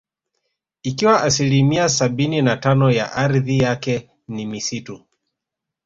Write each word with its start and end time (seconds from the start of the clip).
Ikiwa 0.83 1.23
asilimia 1.23 1.89
sabini 1.89 2.41
na 2.41 2.57
tano 2.57 2.91
ya 2.91 3.13
ardhi 3.13 3.57
yake 3.57 4.09
ni 4.27 4.45
misitu 4.45 5.03